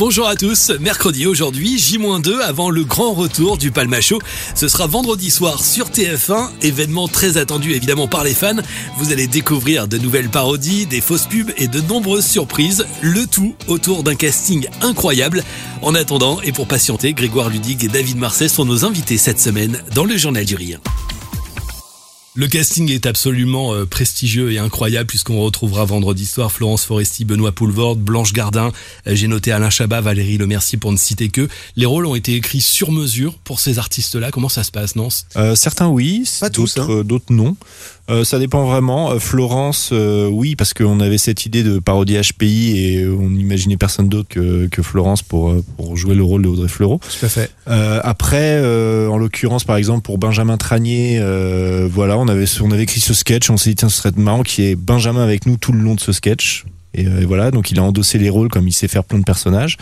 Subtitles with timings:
[0.00, 4.18] Bonjour à tous, mercredi aujourd'hui, J-2 avant le grand retour du Palmacho.
[4.54, 8.62] Ce sera vendredi soir sur TF1, événement très attendu évidemment par les fans.
[8.96, 13.54] Vous allez découvrir de nouvelles parodies, des fausses pubs et de nombreuses surprises, le tout
[13.68, 15.44] autour d'un casting incroyable.
[15.82, 19.82] En attendant, et pour patienter, Grégoire Ludig et David Marseille sont nos invités cette semaine
[19.94, 20.80] dans le Journal du Rire.
[22.36, 27.50] Le casting est absolument euh, prestigieux et incroyable puisqu'on retrouvera vendredi soir Florence Foresti, Benoît
[27.50, 28.70] Poulvord, Blanche Gardin.
[29.08, 31.48] Euh, j'ai noté Alain Chabat, Valérie Lemercier pour ne citer que.
[31.74, 34.30] Les rôles ont été écrits sur mesure pour ces artistes-là.
[34.30, 37.02] Comment ça se passe, non euh, Certains oui, d'autres hein.
[37.04, 37.56] d'autres non.
[38.10, 39.12] Euh, ça dépend vraiment.
[39.12, 43.76] Euh, Florence, euh, oui, parce qu'on avait cette idée de parodie HPI et on n'imaginait
[43.76, 46.98] personne d'autre que, que, Florence pour, pour jouer le rôle de Audrey Fleurot.
[46.98, 47.50] Tout à fait.
[47.66, 48.58] après,
[49.06, 51.20] en l'occurrence, par exemple, pour Benjamin Tranier,
[51.90, 53.50] voilà, on avait, on avait écrit ce sketch.
[53.50, 55.80] On s'est dit, tiens, ce serait marrant qu'il y ait Benjamin avec nous tout le
[55.80, 56.64] long de ce sketch.
[56.94, 59.24] Et, et voilà, donc il a endossé les rôles comme il sait faire plein de
[59.24, 59.76] personnages.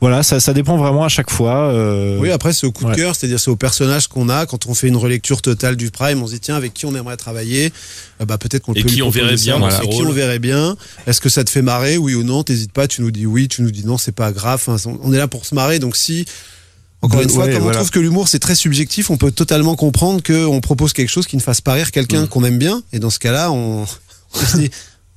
[0.00, 1.72] Voilà, ça, ça dépend vraiment à chaque fois.
[1.72, 2.18] Euh...
[2.18, 4.46] Oui, après c'est au coup de cœur, c'est-à-dire c'est au personnage qu'on a.
[4.46, 6.94] Quand on fait une relecture totale du Prime, on se dit tiens avec qui on
[6.94, 7.72] aimerait travailler?
[8.20, 8.80] Euh, bah peut-être qu'on peut.
[8.80, 9.58] Et qui on verrait bien.
[9.58, 9.82] Voilà.
[9.84, 10.76] Et qui on verrait bien?
[11.06, 12.42] Est-ce que ça te fait marrer, oui ou non?
[12.42, 14.62] T'hésites pas, tu nous dis oui, tu nous dis non, c'est pas grave.
[14.66, 16.24] Enfin, on est là pour se marrer, donc si
[17.02, 20.22] encore une fois, comme on trouve que l'humour c'est très subjectif, on peut totalement comprendre
[20.22, 22.28] qu'on propose quelque chose qui ne fasse pas rire quelqu'un mm.
[22.28, 22.82] qu'on aime bien.
[22.92, 23.86] Et dans ce cas-là, on,
[24.34, 24.70] on se dit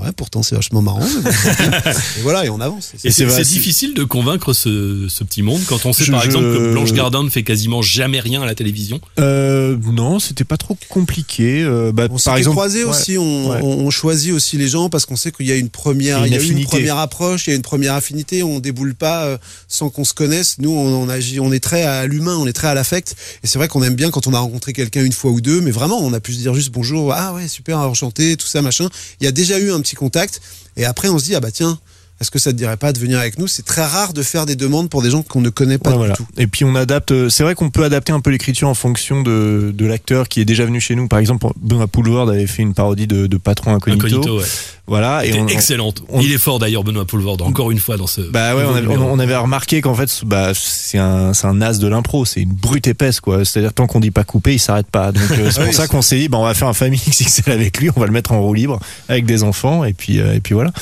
[0.00, 1.00] Ouais, pourtant c'est vachement marrant.
[2.18, 2.92] et voilà, et on avance.
[3.04, 6.72] Et c'est difficile de convaincre ce, ce, petit monde quand on sait par exemple que
[6.72, 9.00] Blanche Gardin ne fait quasiment jamais rien à la télévision.
[9.18, 11.62] Euh, non, c'était pas trop compliqué.
[11.62, 15.16] Euh, bah, on par exemple, croisé aussi, on, on, choisit aussi les gens parce qu'on
[15.16, 17.56] sait qu'il y a une première, il y a une première approche, il y a
[17.56, 18.42] une première affinité.
[18.42, 20.58] On déboule pas euh, sans qu'on se connaisse.
[20.58, 23.14] Nous, on, on, agit, on est très à l'humain, on est très à l'affect.
[23.42, 25.60] Et c'est vrai qu'on aime bien quand on a rencontré quelqu'un une fois ou deux,
[25.60, 28.62] mais vraiment, on a pu se dire juste bonjour, ah ouais, super, enchanté, tout ça,
[28.62, 28.88] machin.
[29.20, 30.40] Il y a déjà eu un petit contact.
[30.76, 31.78] Et après, on se dit, ah bah tiens,
[32.20, 33.46] est-ce que ça te dirait pas de venir avec nous?
[33.46, 36.12] C'est très rare de faire des demandes pour des gens qu'on ne connaît pas du
[36.14, 36.26] tout.
[36.36, 37.12] Et puis on adapte.
[37.12, 40.40] Euh, c'est vrai qu'on peut adapter un peu l'écriture en fonction de, de l'acteur qui
[40.40, 41.06] est déjà venu chez nous.
[41.06, 44.06] Par exemple, Benoît Poulvord avait fait une parodie de, de Patron Incognito.
[44.06, 44.46] Incognito ouais.
[44.88, 45.24] Voilà.
[45.24, 46.02] Et excellente.
[46.20, 47.38] Il est fort d'ailleurs, Benoît Poulvord.
[47.42, 48.22] Encore une fois dans ce.
[48.22, 52.24] Bah ouais, on avait, remarqué qu'en fait, bah, c'est un, c'est un as de l'impro.
[52.24, 53.44] C'est une brute épaisse, quoi.
[53.44, 55.12] C'est-à-dire tant qu'on dit pas couper, il s'arrête pas.
[55.12, 57.52] Donc euh, c'est pour ça qu'on s'est dit, bah, on va faire un famille XXL
[57.52, 57.90] avec lui.
[57.94, 60.54] On va le mettre en roue libre avec des enfants et puis euh, et puis
[60.54, 60.72] voilà.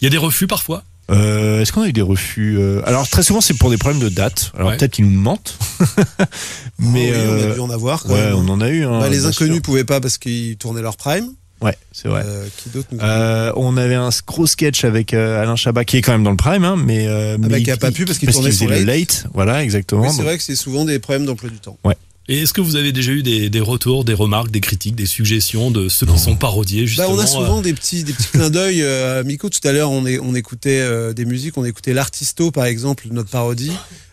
[0.00, 0.82] Il y a des refus parfois?
[1.10, 4.00] Euh, Est-ce qu'on a eu des refus euh, Alors très souvent c'est pour des problèmes
[4.00, 4.52] de date.
[4.56, 5.58] Alors peut-être qu'ils nous mentent.
[6.78, 8.02] Mais oh oui, on a euh, dû en avoir.
[8.04, 8.84] Quand ouais, on en a eu.
[8.84, 9.62] Hein, bah, les inconnus sûr.
[9.62, 11.28] pouvaient pas parce qu'ils tournaient leur prime.
[11.62, 12.22] Ouais, c'est vrai.
[12.26, 16.02] Euh, qui d'autre euh, On avait un gros sketch avec euh, Alain Chabat qui est
[16.02, 18.18] quand même dans le prime, hein, mais euh, ah bah, qui a pas pu parce
[18.18, 18.80] qu'il tournait sur late.
[18.80, 19.26] le late.
[19.32, 20.10] Voilà, exactement.
[20.10, 21.78] c'est vrai que c'est souvent des problèmes d'emploi du temps.
[21.84, 21.96] Ouais.
[22.28, 25.06] Et est-ce que vous avez déjà eu des, des, retours, des remarques, des critiques, des
[25.06, 27.62] suggestions de ceux qui sont parodiés justement bah, On a souvent euh...
[27.62, 28.82] des petits, des petits clins d'œil.
[28.82, 32.52] Euh, Miko, tout à l'heure, on, est, on écoutait euh, des musiques, on écoutait l'Artisto
[32.52, 33.72] par exemple, notre parodie.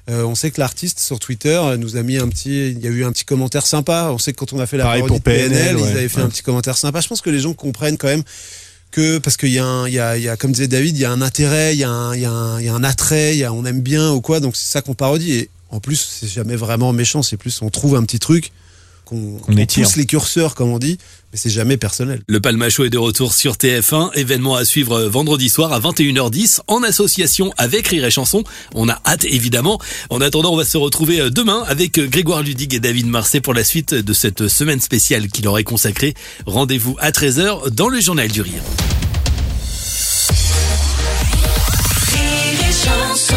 [0.09, 2.89] Euh, on sait que l'artiste sur Twitter nous a mis un petit, il y a
[2.89, 4.09] eu un petit commentaire sympa.
[4.11, 5.81] On sait que quand on a fait la Pareil parodie pour PNL, de PNL, ouais.
[5.83, 6.23] ils avaient fait ouais.
[6.23, 7.01] un petit commentaire sympa.
[7.01, 8.23] Je pense que les gens comprennent quand même
[8.89, 11.05] que parce qu'il y a un, il y y a, comme disait David, il y
[11.05, 12.83] a un intérêt, il y a un, il y a un, il y a un
[12.83, 14.39] attrait, il y a, on aime bien ou quoi.
[14.39, 15.33] Donc c'est ça qu'on parodie.
[15.33, 17.21] Et en plus, c'est jamais vraiment méchant.
[17.21, 18.51] C'est plus on trouve un petit truc
[19.09, 20.99] qu'on qu pousse les curseurs, comme on dit,
[21.31, 22.21] mais c'est jamais personnel.
[22.27, 26.83] Le Palmacho est de retour sur TF1, événement à suivre vendredi soir à 21h10 en
[26.83, 28.43] association avec Rire et Chanson.
[28.75, 29.79] On a hâte évidemment.
[30.11, 33.63] En attendant, on va se retrouver demain avec Grégoire Ludig et David Marseille pour la
[33.63, 36.13] suite de cette semaine spéciale qui leur est consacrée.
[36.45, 38.61] Rendez-vous à 13h dans le Journal du Rire.
[42.13, 43.28] Rire et Chanson